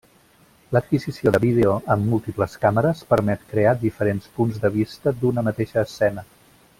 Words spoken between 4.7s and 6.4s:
vista d’una mateixa escena.